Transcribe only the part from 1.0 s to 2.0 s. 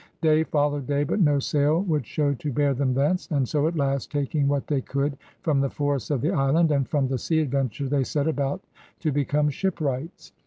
but no sail